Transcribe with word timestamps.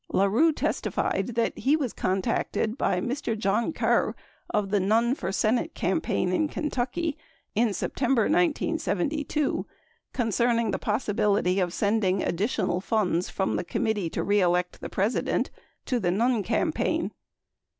La 0.11 0.25
Rue 0.25 0.51
testified 0.51 1.27
that 1.35 1.55
he 1.55 1.75
was 1.75 1.93
contacted 1.93 2.75
by 2.75 2.99
Mr. 2.99 3.37
John 3.37 3.71
Kerr 3.71 4.15
of 4.49 4.71
the 4.71 4.79
Nunn 4.79 5.13
for 5.13 5.31
Senate 5.31 5.75
campaign 5.75 6.33
in 6.33 6.47
Kentucky 6.47 7.19
in 7.53 7.71
September 7.71 8.23
1972 8.23 9.67
concern 10.11 10.57
ing 10.57 10.71
the 10.71 10.79
possibility 10.79 11.59
of 11.59 11.71
sending 11.71 12.23
additional 12.23 12.81
fimds 12.81 13.29
from 13.29 13.57
the 13.57 13.63
Committee 13.63 14.09
To 14.09 14.23
Re 14.23 14.39
Elect 14.39 14.81
the 14.81 14.89
President 14.89 15.51
to 15.85 15.99
the 15.99 16.09
Nunn 16.09 16.41
campaign. 16.41 17.11